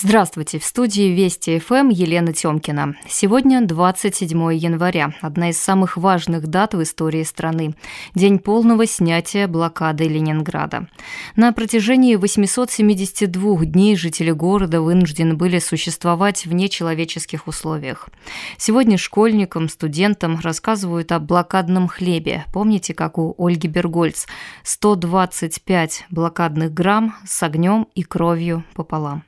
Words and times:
Здравствуйте, 0.00 0.60
в 0.60 0.64
студии 0.64 1.12
Вести 1.12 1.58
ФМ 1.58 1.88
Елена 1.88 2.32
Тёмкина. 2.32 2.94
Сегодня 3.08 3.66
27 3.66 4.54
января, 4.54 5.12
одна 5.20 5.50
из 5.50 5.58
самых 5.58 5.96
важных 5.96 6.46
дат 6.46 6.74
в 6.74 6.82
истории 6.84 7.24
страны. 7.24 7.74
День 8.14 8.38
полного 8.38 8.86
снятия 8.86 9.48
блокады 9.48 10.04
Ленинграда. 10.04 10.86
На 11.34 11.52
протяжении 11.52 12.14
872 12.14 13.64
дней 13.64 13.96
жители 13.96 14.30
города 14.30 14.80
вынуждены 14.80 15.34
были 15.34 15.58
существовать 15.58 16.46
в 16.46 16.52
нечеловеческих 16.52 17.48
условиях. 17.48 18.08
Сегодня 18.56 18.98
школьникам, 18.98 19.68
студентам 19.68 20.38
рассказывают 20.40 21.10
о 21.10 21.18
блокадном 21.18 21.88
хлебе. 21.88 22.44
Помните, 22.52 22.94
как 22.94 23.18
у 23.18 23.34
Ольги 23.36 23.66
Бергольц? 23.66 24.26
125 24.62 26.06
блокадных 26.10 26.72
грамм 26.72 27.16
с 27.26 27.42
огнем 27.42 27.88
и 27.96 28.04
кровью 28.04 28.62
пополам 28.76 29.24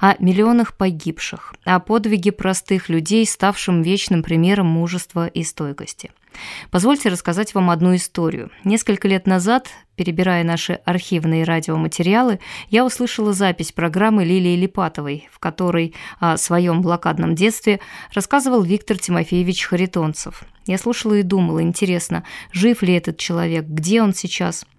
о 0.00 0.14
миллионах 0.18 0.76
погибших, 0.76 1.54
о 1.64 1.80
подвиге 1.80 2.32
простых 2.32 2.88
людей, 2.88 3.26
ставшим 3.26 3.82
вечным 3.82 4.22
примером 4.22 4.66
мужества 4.66 5.26
и 5.26 5.42
стойкости. 5.42 6.10
Позвольте 6.70 7.08
рассказать 7.08 7.54
вам 7.54 7.70
одну 7.70 7.94
историю. 7.94 8.50
Несколько 8.64 9.08
лет 9.08 9.26
назад, 9.26 9.68
перебирая 9.96 10.44
наши 10.44 10.74
архивные 10.84 11.44
радиоматериалы, 11.44 12.40
я 12.70 12.84
услышала 12.84 13.32
запись 13.32 13.72
программы 13.72 14.24
Лилии 14.24 14.56
Липатовой, 14.56 15.28
в 15.32 15.38
которой 15.38 15.94
о 16.18 16.36
своем 16.36 16.82
блокадном 16.82 17.34
детстве 17.34 17.80
рассказывал 18.14 18.62
Виктор 18.62 18.98
Тимофеевич 18.98 19.64
Харитонцев. 19.64 20.44
Я 20.66 20.78
слушала 20.78 21.14
и 21.14 21.22
думала, 21.22 21.62
интересно, 21.62 22.24
жив 22.52 22.82
ли 22.82 22.94
этот 22.94 23.18
человек, 23.18 23.64
где 23.66 24.02
он 24.02 24.14
сейчас– 24.14 24.64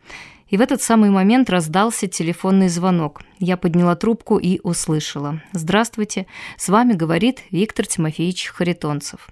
и 0.51 0.57
в 0.57 0.61
этот 0.61 0.81
самый 0.81 1.09
момент 1.09 1.49
раздался 1.49 2.07
телефонный 2.07 2.67
звонок. 2.67 3.21
Я 3.39 3.57
подняла 3.57 3.95
трубку 3.95 4.37
и 4.37 4.59
услышала. 4.61 5.41
«Здравствуйте, 5.53 6.27
с 6.57 6.69
вами 6.69 6.93
говорит 6.93 7.39
Виктор 7.49 7.87
Тимофеевич 7.87 8.49
Харитонцев». 8.49 9.29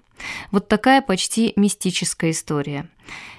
Вот 0.52 0.68
такая 0.68 1.02
почти 1.02 1.54
мистическая 1.56 2.32
история. 2.32 2.88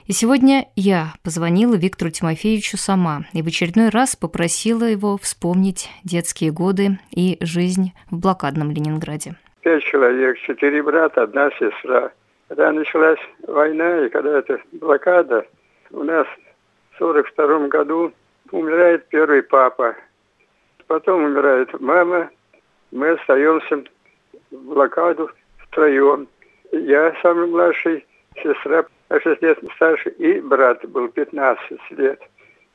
И 0.06 0.12
сегодня 0.12 0.68
я 0.76 1.12
позвонила 1.22 1.74
Виктору 1.74 2.10
Тимофеевичу 2.10 2.76
сама 2.76 3.24
и 3.32 3.42
в 3.42 3.46
очередной 3.46 3.90
раз 3.90 4.16
попросила 4.16 4.84
его 4.84 5.18
вспомнить 5.18 5.90
детские 6.04 6.52
годы 6.52 6.98
и 7.10 7.36
жизнь 7.40 7.92
в 8.10 8.18
блокадном 8.18 8.70
Ленинграде. 8.70 9.36
Пять 9.60 9.84
человек, 9.84 10.38
четыре 10.38 10.82
брата, 10.82 11.22
одна 11.22 11.50
сестра. 11.58 12.12
Когда 12.48 12.72
началась 12.72 13.20
война 13.46 14.06
и 14.06 14.08
когда 14.08 14.38
эта 14.38 14.58
блокада, 14.72 15.46
у 15.90 16.02
нас 16.02 16.26
1942 17.00 17.68
году 17.68 18.12
умирает 18.50 19.06
первый 19.08 19.42
папа. 19.42 19.96
Потом 20.86 21.24
умирает 21.24 21.80
мама. 21.80 22.30
Мы 22.90 23.10
остаемся 23.10 23.84
в 24.50 24.56
блокаду 24.56 25.30
втроем. 25.58 26.28
Я 26.72 27.14
самый 27.22 27.46
младший, 27.46 28.06
сестра 28.42 28.84
6 29.10 29.42
лет 29.42 29.58
старше, 29.76 30.10
и 30.10 30.40
брат 30.40 30.84
был 30.88 31.08
15 31.08 31.80
лет. 31.90 32.20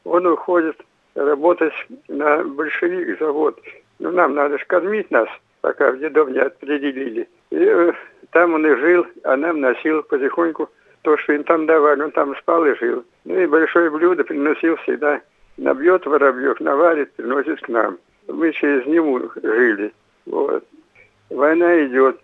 Он 0.04 0.26
уходит 0.26 0.84
работать 1.14 1.74
на 2.08 2.44
большевик 2.44 3.20
завод. 3.20 3.60
Ну, 4.00 4.12
нам 4.12 4.34
надо 4.34 4.58
же 4.58 4.66
кормить 4.66 5.12
нас, 5.12 5.30
пока 5.62 5.92
в 5.92 6.00
дедом 6.00 6.34
не 6.34 6.40
определили. 6.40 7.30
И 7.52 7.58
э, 7.58 7.94
там 8.32 8.54
он 8.54 8.66
и 8.66 8.76
жил, 8.76 9.06
а 9.24 9.38
нам 9.38 9.62
носил 9.62 10.04
потихоньку 10.04 10.70
то, 11.06 11.16
что 11.18 11.34
им 11.34 11.44
там 11.44 11.68
давали, 11.68 12.02
он 12.02 12.12
там 12.12 12.36
спал 12.38 12.66
и 12.66 12.76
жил. 12.80 13.06
Ну 13.26 13.40
и 13.40 13.46
большое 13.46 13.92
блюдо 13.92 14.24
приносил 14.24 14.76
всегда. 14.78 15.22
Набьет 15.56 16.04
воробьев, 16.08 16.60
наварит, 16.60 17.14
приносит 17.14 17.62
к 17.62 17.70
нам. 17.70 18.00
Мы 18.28 18.52
через 18.52 18.88
него 18.88 19.22
жили. 19.36 19.94
Вот. 20.26 20.66
Война 21.30 21.86
идет. 21.86 22.20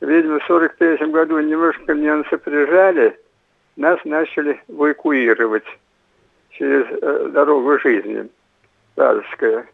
Видимо, 0.00 0.40
в 0.40 0.44
43 0.46 1.06
году 1.06 1.38
немножко 1.38 1.94
немцы 1.94 2.36
прижали, 2.36 3.16
нас 3.76 4.00
начали 4.04 4.60
эвакуировать 4.66 5.66
через 6.50 6.84
э, 6.90 7.28
дорогу 7.32 7.78
жизни, 7.78 8.28
Лазовская. 8.96 9.66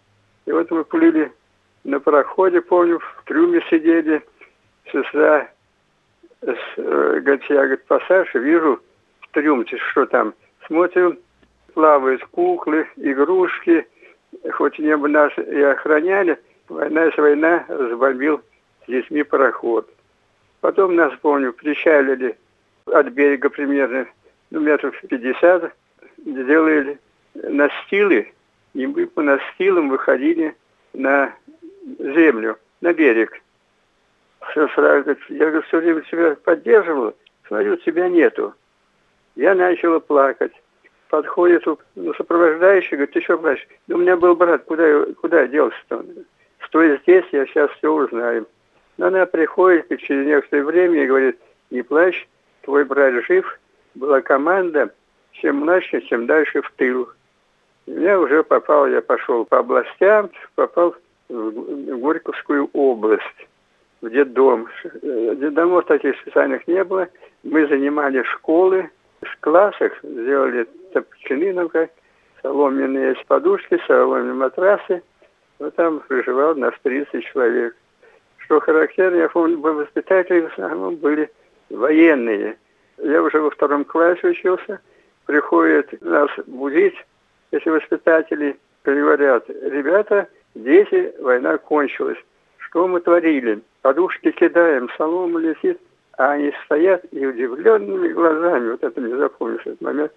И 0.44 0.52
вот 0.52 0.70
мы 0.70 0.84
плыли 0.84 1.32
на 1.84 2.00
пароходе, 2.00 2.60
помню, 2.60 2.98
в 2.98 3.24
трюме 3.24 3.62
сидели, 3.70 4.22
сестра 4.92 5.48
говорит, 6.42 7.42
я 7.48 7.56
говорит, 7.56 7.84
пассаж, 7.84 8.32
вижу 8.34 8.80
в 9.20 9.28
трюмте, 9.32 9.78
что 9.90 10.06
там. 10.06 10.34
Смотрим, 10.66 11.18
плавают 11.74 12.24
куклы, 12.26 12.86
игрушки, 12.96 13.86
хоть 14.52 14.78
небо 14.78 15.08
нас 15.08 15.32
и 15.38 15.60
охраняли, 15.62 16.38
война 16.68 17.10
с 17.10 17.16
война 17.16 17.64
разбомбил 17.68 18.40
с 18.84 18.90
детьми 18.90 19.22
пароход. 19.22 19.88
Потом 20.60 20.96
нас, 20.96 21.12
помню, 21.20 21.52
причалили 21.52 22.36
от 22.86 23.08
берега 23.08 23.50
примерно 23.50 24.06
ну, 24.50 24.60
метров 24.60 24.94
50, 25.08 25.72
сделали 26.24 26.98
настилы, 27.34 28.32
и 28.74 28.86
мы 28.86 29.06
по 29.06 29.22
настилам 29.22 29.88
выходили 29.88 30.56
на 30.92 31.32
землю, 31.98 32.58
на 32.80 32.92
берег 32.92 33.40
все 34.50 34.68
сразу, 34.68 35.16
я 35.28 35.46
говорю, 35.46 35.62
все 35.62 35.78
время 35.78 36.00
тебя 36.02 36.36
поддерживала, 36.36 37.14
смотрю, 37.46 37.76
тебя 37.76 38.08
нету. 38.08 38.54
Я 39.34 39.54
начала 39.54 39.98
плакать. 40.00 40.52
Подходит 41.08 41.64
ну, 41.94 42.14
сопровождающий, 42.14 42.96
говорит, 42.96 43.12
ты 43.12 43.20
что 43.20 43.38
плачешь? 43.38 43.68
Да 43.86 43.94
у 43.94 43.98
меня 43.98 44.16
был 44.16 44.34
брат, 44.34 44.64
куда, 44.64 45.04
куда 45.20 45.46
делся-то? 45.46 46.04
Стой 46.64 46.98
здесь, 47.02 47.24
я 47.30 47.46
сейчас 47.46 47.70
все 47.72 47.92
узнаю. 47.92 48.46
Но 48.96 49.06
она 49.06 49.26
приходит 49.26 49.86
через 50.00 50.26
некоторое 50.26 50.64
время 50.64 51.04
и 51.04 51.06
говорит, 51.06 51.38
не 51.70 51.82
плачь, 51.82 52.28
твой 52.62 52.84
брат 52.84 53.24
жив, 53.26 53.58
была 53.94 54.20
команда, 54.20 54.92
чем 55.32 55.56
младше, 55.56 56.00
тем 56.00 56.26
дальше 56.26 56.62
в 56.62 56.70
тыл. 56.72 57.08
Я 57.86 58.18
уже 58.18 58.42
попал, 58.42 58.88
я 58.88 59.00
пошел 59.00 59.44
по 59.44 59.58
областям, 59.58 60.30
попал 60.56 60.96
в 61.28 61.98
Горьковскую 62.00 62.68
область 62.72 63.46
в 64.00 64.10
детдом. 64.10 64.68
Детдомов 65.02 65.86
таких 65.86 66.16
специальных 66.20 66.66
не 66.68 66.84
было. 66.84 67.08
Мы 67.42 67.66
занимали 67.66 68.22
школы, 68.22 68.90
в 69.22 69.40
классах 69.40 69.92
сделали 70.02 70.66
топчаны, 70.92 71.68
как, 71.68 71.90
соломенные 72.42 73.16
подушки, 73.26 73.80
соломенные 73.86 74.34
матрасы. 74.34 75.02
Вот 75.58 75.74
там 75.74 76.00
проживал 76.00 76.54
нас 76.54 76.74
30 76.82 77.24
человек. 77.24 77.76
Что 78.38 78.60
характерно, 78.60 79.16
я 79.16 79.28
помню, 79.28 79.58
воспитатели 79.58 80.42
в 80.42 80.52
основном 80.52 80.96
были 80.96 81.30
военные. 81.70 82.56
Я 82.98 83.22
уже 83.22 83.40
во 83.40 83.50
втором 83.50 83.84
классе 83.84 84.28
учился. 84.28 84.80
Приходят 85.24 85.88
нас 86.02 86.30
будить 86.46 86.94
эти 87.50 87.68
воспитатели, 87.68 88.56
говорят, 88.84 89.48
ребята, 89.48 90.28
дети, 90.54 91.12
война 91.20 91.58
кончилась. 91.58 92.18
Что 92.58 92.86
мы 92.86 93.00
творили? 93.00 93.60
Подушки 93.86 94.32
кидаем, 94.32 94.90
солома 94.98 95.38
летит, 95.38 95.78
а 96.18 96.32
они 96.32 96.52
стоят 96.64 97.04
и 97.12 97.24
удивленными 97.24 98.08
глазами, 98.08 98.72
вот 98.72 98.82
это 98.82 99.00
не 99.00 99.16
запомнишь 99.16 99.60
этот 99.60 99.80
момент, 99.80 100.10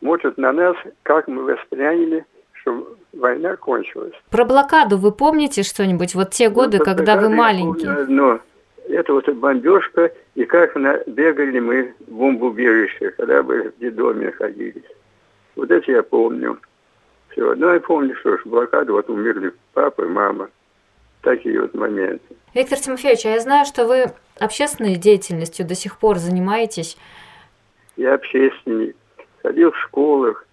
смотрят 0.00 0.36
на 0.36 0.50
нас, 0.50 0.76
как 1.04 1.28
мы 1.28 1.44
восприняли 1.44 2.26
что 2.54 2.96
война 3.12 3.54
кончилась. 3.54 4.14
Про 4.32 4.44
блокаду 4.44 4.96
вы 4.96 5.12
помните 5.12 5.62
что-нибудь? 5.62 6.16
Вот 6.16 6.30
те 6.30 6.50
годы, 6.50 6.78
ну, 6.78 6.84
когда 6.84 7.16
вы 7.16 7.28
маленькие. 7.28 7.92
одно. 7.92 8.40
Это 8.88 9.12
вот 9.12 9.28
бомбежка, 9.28 10.10
и 10.34 10.44
как 10.44 10.74
бегали 11.06 11.60
мы 11.60 11.94
в 12.04 12.10
бомбоубежище, 12.10 13.10
когда 13.10 13.44
бы 13.44 13.72
в 13.76 13.80
детдоме 13.80 14.26
находились. 14.26 14.90
Вот 15.54 15.70
это 15.70 15.88
я 15.92 16.02
помню. 16.02 16.58
Все. 17.28 17.54
Ну, 17.54 17.72
я 17.72 17.78
помню, 17.78 18.16
что 18.16 18.36
ж, 18.38 18.40
блокаду, 18.44 18.94
вот 18.94 19.08
умерли 19.08 19.52
папа 19.72 20.02
и 20.02 20.08
мама 20.08 20.48
такие 21.28 21.60
вот 21.60 21.74
моменты. 21.74 22.36
Виктор 22.54 22.78
Тимофеевич, 22.78 23.26
а 23.26 23.30
я 23.30 23.40
знаю, 23.40 23.66
что 23.66 23.86
вы 23.86 24.06
общественной 24.40 24.96
деятельностью 24.96 25.66
до 25.66 25.74
сих 25.74 25.98
пор 25.98 26.16
занимаетесь. 26.16 26.96
Я 27.96 28.14
общественник. 28.14 28.96
Ходил 29.42 29.72
в 29.72 29.76
школах. 29.76 30.46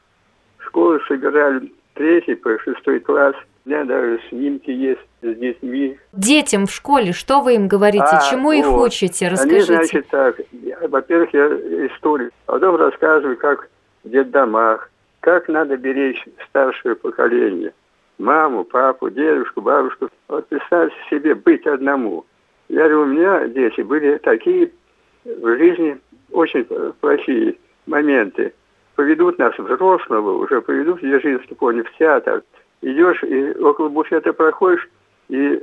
Школы 0.58 1.00
собирали 1.08 1.72
третий 1.94 2.36
по 2.36 2.60
шестой 2.60 3.00
класс. 3.00 3.36
У 3.66 3.70
меня 3.70 3.86
даже 3.86 4.20
снимки 4.30 4.70
есть 4.70 5.00
с 5.22 5.36
детьми. 5.36 5.98
Детям 6.12 6.66
в 6.66 6.72
школе, 6.72 7.14
что 7.14 7.40
вы 7.40 7.56
им 7.56 7.68
говорите? 7.68 8.06
А, 8.06 8.30
Чему 8.30 8.50
вот. 8.50 8.54
их 8.54 8.68
учите? 8.68 9.30
Расскажите. 9.30 9.74
Они, 9.74 9.86
значит, 9.88 10.08
так. 10.10 10.36
Во-первых, 10.90 11.34
я 11.34 11.46
историю. 11.88 12.32
Потом 12.46 12.76
рассказываю, 12.76 13.38
как 13.38 13.70
в 14.04 14.10
детдомах, 14.10 14.92
как 15.22 15.48
надо 15.48 15.78
беречь 15.78 16.24
старшее 16.50 16.96
поколение– 16.96 17.74
маму, 18.18 18.64
папу, 18.64 19.10
дедушку, 19.10 19.62
бабушку. 19.62 20.10
Вот 20.28 20.48
представьте 20.48 20.96
себе 21.10 21.36
быть 21.36 21.66
одному. 21.66 22.26
Я 22.70 22.90
говорю, 22.90 23.02
у 23.02 23.06
меня 23.06 23.48
дети 23.48 23.82
были 23.82 24.18
такие 24.18 24.72
в 25.24 25.58
жизни 25.58 26.00
очень 26.32 26.66
плохие 27.00 27.56
моменты. 27.86 28.54
Поведут 28.96 29.38
нас 29.38 29.58
взрослого, 29.58 30.38
уже 30.38 30.62
поведут 30.62 31.02
в 31.02 31.06
Дзержинский 31.06 31.56
поле 31.56 31.84
в 31.84 31.98
театр. 31.98 32.44
Идешь 32.82 33.24
и 33.24 33.52
около 33.60 33.90
буфета 33.90 34.32
проходишь, 34.34 34.88
и 35.28 35.62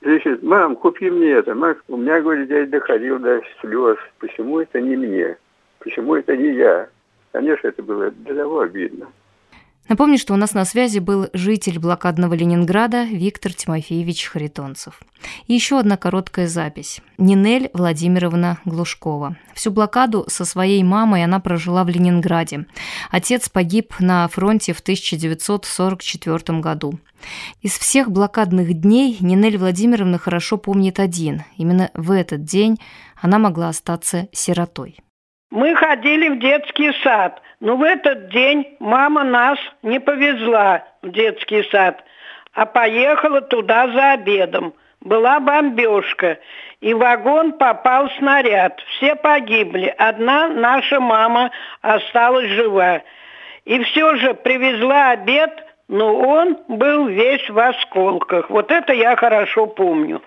кричит, 0.00 0.42
мам, 0.42 0.76
купи 0.76 1.10
мне 1.10 1.32
это. 1.32 1.54
Мам, 1.54 1.76
у 1.88 1.96
меня, 1.96 2.20
говорит, 2.20 2.48
дядя 2.48 2.70
доходил 2.70 3.18
до 3.18 3.42
слез. 3.60 3.98
Почему 4.18 4.60
это 4.60 4.80
не 4.80 4.96
мне? 4.96 5.36
Почему 5.78 6.14
это 6.14 6.36
не 6.36 6.54
я? 6.54 6.88
Конечно, 7.32 7.68
это 7.68 7.82
было 7.82 8.10
для 8.10 8.34
того 8.34 8.60
обидно. 8.60 9.06
Напомню, 9.88 10.16
что 10.16 10.32
у 10.32 10.36
нас 10.36 10.54
на 10.54 10.64
связи 10.64 10.98
был 10.98 11.28
житель 11.34 11.78
блокадного 11.78 12.32
Ленинграда 12.32 13.04
Виктор 13.04 13.52
Тимофеевич 13.52 14.24
Харитонцев. 14.26 15.02
И 15.46 15.52
еще 15.52 15.78
одна 15.78 15.98
короткая 15.98 16.48
запись. 16.48 17.02
Нинель 17.18 17.70
Владимировна 17.74 18.58
Глушкова. 18.64 19.36
Всю 19.54 19.70
блокаду 19.70 20.24
со 20.28 20.46
своей 20.46 20.82
мамой 20.82 21.22
она 21.22 21.38
прожила 21.38 21.84
в 21.84 21.90
Ленинграде. 21.90 22.66
Отец 23.10 23.50
погиб 23.50 23.94
на 24.00 24.26
фронте 24.28 24.72
в 24.72 24.80
1944 24.80 26.60
году. 26.60 26.98
Из 27.60 27.72
всех 27.72 28.10
блокадных 28.10 28.72
дней 28.72 29.18
Нинель 29.20 29.58
Владимировна 29.58 30.18
хорошо 30.18 30.56
помнит 30.56 30.98
один. 30.98 31.44
Именно 31.58 31.90
в 31.92 32.10
этот 32.10 32.44
день 32.44 32.78
она 33.20 33.38
могла 33.38 33.68
остаться 33.68 34.28
сиротой. 34.32 35.03
Мы 35.50 35.74
ходили 35.76 36.28
в 36.28 36.38
детский 36.38 36.92
сад, 37.02 37.40
но 37.60 37.76
в 37.76 37.82
этот 37.82 38.28
день 38.30 38.76
мама 38.80 39.24
нас 39.24 39.58
не 39.82 40.00
повезла 40.00 40.84
в 41.02 41.10
детский 41.10 41.62
сад, 41.70 42.02
а 42.52 42.66
поехала 42.66 43.40
туда 43.40 43.88
за 43.88 44.12
обедом. 44.12 44.74
Была 45.00 45.38
бомбежка, 45.38 46.38
и 46.80 46.94
в 46.94 46.98
вагон 46.98 47.52
попал 47.52 48.08
снаряд. 48.18 48.80
Все 48.96 49.14
погибли. 49.16 49.94
Одна 49.98 50.48
наша 50.48 50.98
мама 50.98 51.50
осталась 51.82 52.48
жива. 52.48 53.02
И 53.66 53.82
все 53.84 54.16
же 54.16 54.32
привезла 54.32 55.10
обед, 55.10 55.52
но 55.88 56.16
он 56.16 56.58
был 56.68 57.06
весь 57.06 57.48
в 57.50 57.58
осколках. 57.58 58.48
Вот 58.48 58.70
это 58.70 58.94
я 58.94 59.14
хорошо 59.14 59.66
помню. 59.66 60.22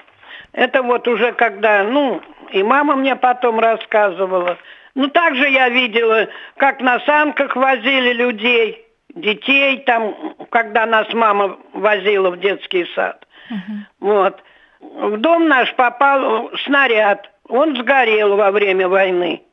Это 0.54 0.84
вот 0.84 1.08
уже 1.08 1.32
когда, 1.32 1.84
ну, 1.84 2.22
и 2.52 2.62
мама 2.62 2.96
мне 2.96 3.16
потом 3.16 3.60
рассказывала– 3.60 4.58
ну, 4.98 5.10
также 5.10 5.48
я 5.48 5.70
видела, 5.70 6.28
как 6.58 6.82
на 6.82 7.00
санках 7.02 7.56
возили 7.56 8.14
людей, 8.14 8.84
детей, 9.14 9.78
там, 9.86 10.36
когда 10.50 10.88
нас 10.88 11.14
мама 11.14 11.60
возила 11.74 12.32
в 12.32 12.40
детский 12.40 12.86
сад. 12.96 13.24
Uh-huh. 13.52 13.58
Вот. 14.00 14.44
В 14.80 15.18
дом 15.18 15.48
наш 15.48 15.72
попал 15.76 16.50
снаряд. 16.66 17.30
Он 17.48 17.76
сгорел 17.76 18.38
во 18.38 18.50
время 18.50 18.90
войны. 18.90 19.44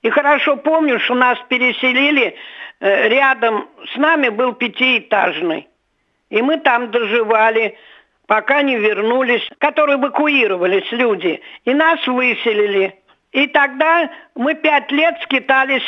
И 0.00 0.08
хорошо 0.08 0.56
помню, 0.56 0.98
что 0.98 1.14
нас 1.14 1.38
переселили, 1.50 2.34
э, 2.80 3.08
рядом 3.08 3.68
с 3.92 3.98
нами 3.98 4.30
был 4.30 4.54
пятиэтажный. 4.54 5.68
И 6.30 6.40
мы 6.40 6.56
там 6.56 6.90
доживали, 6.90 7.76
пока 8.26 8.62
не 8.62 8.78
вернулись, 8.78 9.46
которые 9.58 9.98
эвакуировались 9.98 10.90
люди. 10.90 11.42
И 11.66 11.74
нас 11.74 12.06
выселили. 12.06 12.99
И 13.32 13.46
тогда 13.48 14.10
мы 14.34 14.54
пять 14.54 14.90
лет 14.90 15.16
скитались 15.22 15.86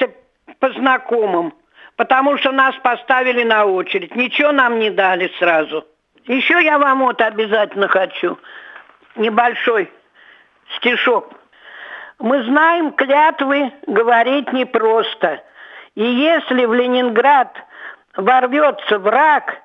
по 0.60 0.70
знакомым, 0.70 1.54
потому 1.96 2.38
что 2.38 2.52
нас 2.52 2.74
поставили 2.76 3.42
на 3.42 3.64
очередь. 3.64 4.14
Ничего 4.14 4.52
нам 4.52 4.78
не 4.78 4.90
дали 4.90 5.32
сразу. 5.38 5.86
Еще 6.26 6.62
я 6.62 6.78
вам 6.78 7.00
вот 7.00 7.20
обязательно 7.20 7.88
хочу 7.88 8.38
небольшой 9.16 9.90
стишок. 10.76 11.32
Мы 12.18 12.44
знаем, 12.44 12.92
клятвы 12.92 13.72
говорить 13.86 14.52
непросто. 14.52 15.42
И 15.96 16.04
если 16.04 16.64
в 16.64 16.72
Ленинград 16.72 17.56
ворвется 18.16 18.98
враг, 19.00 19.62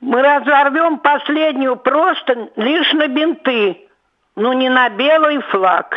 мы 0.00 0.22
разорвем 0.22 0.98
последнюю 0.98 1.76
просто 1.76 2.50
лишь 2.54 2.92
на 2.92 3.08
бинты, 3.08 3.88
но 4.36 4.52
не 4.52 4.68
на 4.68 4.88
белый 4.90 5.40
флаг. 5.40 5.96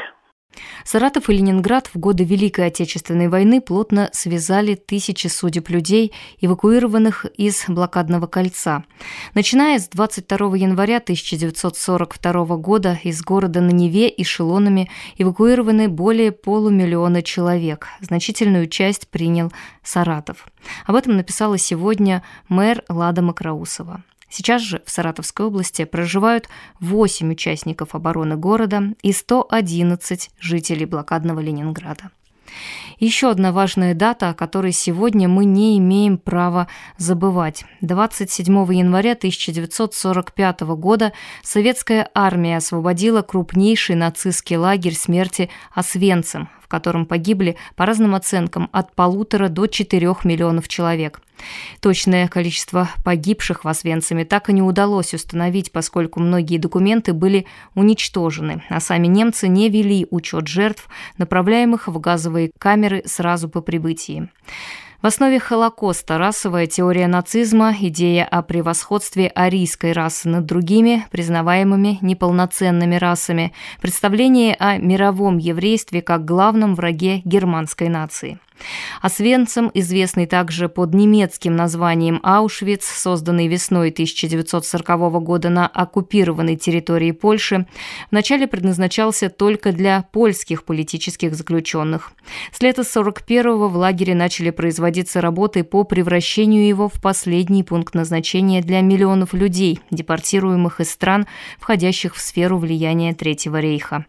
Саратов 0.90 1.30
и 1.30 1.34
Ленинград 1.34 1.88
в 1.94 2.00
годы 2.00 2.24
Великой 2.24 2.68
Отечественной 2.68 3.28
войны 3.28 3.62
плотно 3.62 4.10
связали 4.12 4.76
тысячи 4.76 5.28
судеб 5.28 5.70
людей, 5.70 6.12
эвакуированных 6.42 7.26
из 7.38 7.66
блокадного 7.68 8.28
кольца. 8.28 8.84
Начиная 9.36 9.80
с 9.80 9.88
22 9.90 10.58
января 10.58 10.98
1942 10.98 12.58
года 12.58 13.00
из 13.04 13.22
города 13.22 13.62
на 13.62 13.70
Неве 13.70 14.12
эшелонами 14.18 14.90
эвакуированы 15.18 15.90
более 15.90 16.32
полумиллиона 16.32 17.22
человек. 17.22 17.88
Значительную 18.02 18.68
часть 18.68 19.10
принял 19.10 19.52
Саратов. 19.84 20.48
Об 20.86 20.96
этом 20.96 21.18
написала 21.18 21.58
сегодня 21.58 22.24
мэр 22.48 22.84
Лада 22.90 23.22
Макроусова. 23.22 24.04
Сейчас 24.30 24.62
же 24.62 24.82
в 24.86 24.92
Саратовской 24.92 25.48
области 25.48 25.86
проживают 25.86 26.50
8 26.80 27.32
участников 27.32 27.96
обороны 27.96 28.36
города 28.36 28.94
и 29.02 29.12
111 29.12 30.30
жителей 30.40 30.86
блокадного 30.86 31.40
Ленинграда. 31.40 32.12
Еще 33.00 33.30
одна 33.30 33.52
важная 33.52 33.94
дата, 33.94 34.30
о 34.30 34.34
которой 34.34 34.72
сегодня 34.72 35.28
мы 35.28 35.46
не 35.46 35.78
имеем 35.78 36.18
права 36.18 36.68
забывать. 36.98 37.64
27 37.82 38.54
января 38.74 39.14
1945 39.14 40.62
года 40.62 41.14
советская 41.44 42.10
армия 42.14 42.58
освободила 42.58 43.22
крупнейший 43.22 43.96
нацистский 43.96 44.58
лагерь 44.58 44.96
смерти 44.96 45.50
Освенцим 45.74 46.50
котором 46.70 47.06
погибли, 47.06 47.58
по 47.76 47.86
разным 47.86 48.16
оценкам, 48.16 48.70
от 48.72 48.96
полутора 48.96 49.50
до 49.50 49.68
четырех 49.68 50.24
миллионов 50.24 50.70
человек. 50.70 51.22
Точное 51.82 52.28
количество 52.28 52.90
погибших 53.04 53.64
в 53.64 53.68
Освенциме 53.68 54.26
так 54.26 54.50
и 54.50 54.54
не 54.54 54.62
удалось 54.62 55.14
установить, 55.14 55.72
поскольку 55.72 56.20
многие 56.20 56.58
документы 56.58 57.14
были 57.14 57.46
уничтожены, 57.76 58.64
а 58.70 58.80
сами 58.80 59.08
немцы 59.08 59.48
не 59.48 59.70
вели 59.70 60.08
учет 60.12 60.48
жертв, 60.48 60.88
направляемых 61.18 61.88
в 61.88 62.00
газовые 62.00 62.52
камеры 62.58 63.04
сразу 63.06 63.50
по 63.50 63.62
прибытии. 63.62 64.30
В 65.02 65.08
основе 65.08 65.40
Холокоста 65.40 66.18
расовая 66.18 66.68
теория 66.68 67.08
нацизма, 67.08 67.74
идея 67.80 68.26
о 68.26 68.42
превосходстве 68.42 69.28
арийской 69.28 69.94
расы 69.94 70.28
над 70.28 70.46
другими, 70.46 71.08
признаваемыми 71.10 72.00
неполноценными 72.02 72.96
расами, 72.96 73.54
представление 73.82 74.56
о 74.60 74.78
мировом 74.78 75.38
еврействе 75.38 76.02
как 76.02 76.26
главном 76.26 76.76
враге 76.76 77.22
германской 77.24 77.88
нации. 77.88 78.40
Освенцим, 79.02 79.72
известный 79.74 80.26
также 80.26 80.70
под 80.70 80.94
немецким 80.94 81.56
названием 81.56 82.20
Аушвиц, 82.24 82.86
созданный 82.86 83.48
весной 83.48 83.90
1940 83.90 85.24
года 85.24 85.50
на 85.50 85.68
оккупированной 85.68 86.56
территории 86.56 87.12
Польши, 87.12 87.66
вначале 88.12 88.48
предназначался 88.48 89.30
только 89.30 89.72
для 89.72 90.06
польских 90.12 90.64
политических 90.64 91.36
заключенных. 91.36 92.12
С 92.52 92.62
лета 92.62 92.82
41-го 92.82 93.68
в 93.68 93.76
лагере 93.76 94.16
начали 94.16 94.50
производиться 94.50 95.22
работы 95.22 95.64
по 95.64 95.84
превращению 95.84 96.68
его 96.68 96.90
в 96.90 97.02
последний 97.02 97.64
пункт 97.64 97.96
назначения 97.96 98.62
для 98.62 98.82
миллионов 98.82 99.34
людей, 99.34 99.80
депортируемых 99.92 100.80
из 100.80 100.92
стран, 100.92 101.28
входящих 101.60 102.16
в 102.16 102.20
сферу 102.20 102.58
влияния 102.58 103.14
Третьего 103.14 103.60
рейха. 103.60 104.06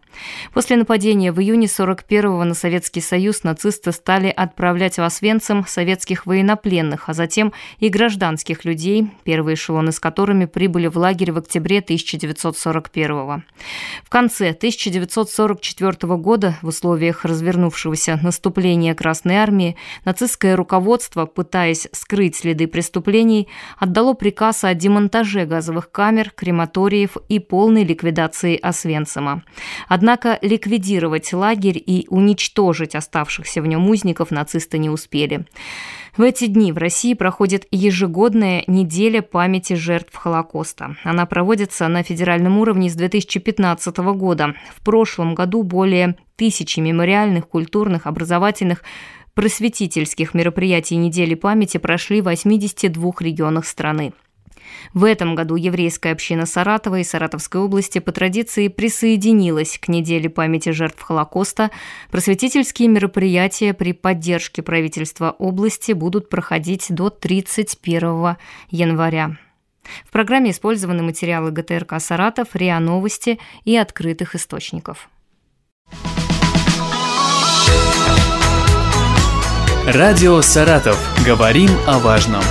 После 0.53 0.77
нападения 0.77 1.31
в 1.31 1.39
июне 1.39 1.67
41-го 1.67 2.43
на 2.43 2.53
Советский 2.53 3.01
Союз 3.01 3.43
нацисты 3.43 3.91
стали 3.91 4.33
отправлять 4.41 4.97
в 4.97 5.03
Освенцим 5.03 5.65
советских 5.67 6.25
военнопленных, 6.25 7.09
а 7.09 7.13
затем 7.13 7.53
и 7.77 7.89
гражданских 7.89 8.65
людей, 8.65 9.07
первые 9.23 9.53
эшелоны 9.53 9.91
с 9.91 9.99
которыми 9.99 10.45
прибыли 10.45 10.87
в 10.87 10.97
лагерь 10.97 11.31
в 11.31 11.37
октябре 11.37 11.81
1941 11.81 13.11
-го. 13.11 13.41
В 14.03 14.09
конце 14.09 14.53
1944 14.53 16.17
года 16.17 16.57
в 16.63 16.67
условиях 16.67 17.23
развернувшегося 17.23 18.19
наступления 18.23 18.95
Красной 18.95 19.35
Армии 19.35 19.75
нацистское 20.05 20.55
руководство, 20.55 21.27
пытаясь 21.27 21.87
скрыть 21.91 22.37
следы 22.37 22.67
преступлений, 22.67 23.47
отдало 23.77 24.13
приказ 24.13 24.63
о 24.63 24.73
демонтаже 24.73 25.45
газовых 25.45 25.91
камер, 25.91 26.31
крематориев 26.31 27.17
и 27.29 27.37
полной 27.37 27.83
ликвидации 27.83 28.57
Освенцима. 28.59 29.43
Однако 29.87 30.39
ликвидировать 30.41 31.31
лагерь 31.31 31.81
и 31.85 32.07
уничтожить 32.09 32.95
оставшихся 32.95 33.61
в 33.61 33.67
нем 33.67 33.87
узников 33.87 34.30
нацисты 34.31 34.77
не 34.77 34.89
успели. 34.89 35.45
В 36.17 36.23
эти 36.23 36.47
дни 36.47 36.71
в 36.73 36.77
России 36.77 37.13
проходит 37.13 37.65
ежегодная 37.71 38.63
неделя 38.67 39.21
памяти 39.21 39.73
жертв 39.73 40.15
Холокоста. 40.15 40.97
Она 41.03 41.25
проводится 41.25 41.87
на 41.87 42.03
федеральном 42.03 42.57
уровне 42.57 42.89
с 42.89 42.95
2015 42.95 43.97
года. 43.97 44.55
В 44.75 44.81
прошлом 44.81 45.35
году 45.35 45.63
более 45.63 46.17
тысячи 46.35 46.79
мемориальных, 46.79 47.47
культурных, 47.47 48.07
образовательных, 48.07 48.83
просветительских 49.33 50.33
мероприятий 50.33 50.97
недели 50.97 51.35
памяти 51.35 51.77
прошли 51.77 52.21
в 52.21 52.25
82 52.25 53.11
регионах 53.19 53.65
страны. 53.65 54.11
В 54.93 55.03
этом 55.03 55.35
году 55.35 55.55
еврейская 55.55 56.11
община 56.11 56.45
Саратова 56.45 56.99
и 56.99 57.03
Саратовской 57.03 57.61
области 57.61 57.99
по 57.99 58.11
традиции 58.11 58.67
присоединилась 58.67 59.77
к 59.77 59.87
неделе 59.87 60.29
памяти 60.29 60.69
жертв 60.69 61.01
Холокоста. 61.01 61.71
Просветительские 62.11 62.87
мероприятия 62.87 63.73
при 63.73 63.93
поддержке 63.93 64.61
правительства 64.61 65.31
области 65.31 65.93
будут 65.93 66.29
проходить 66.29 66.87
до 66.89 67.09
31 67.09 68.37
января. 68.69 69.37
В 70.05 70.11
программе 70.11 70.51
использованы 70.51 71.03
материалы 71.03 71.51
ГТРК 71.51 71.99
«Саратов», 71.99 72.55
РИА 72.55 72.79
Новости 72.79 73.39
и 73.65 73.75
открытых 73.75 74.35
источников. 74.35 75.09
Радио 79.87 80.41
«Саратов». 80.41 80.97
Говорим 81.25 81.69
о 81.87 81.97
важном. 81.99 82.43